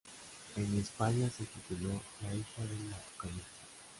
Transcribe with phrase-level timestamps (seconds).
[0.55, 1.89] En España se tituló
[2.23, 3.45] "La hija del Apocalipsis".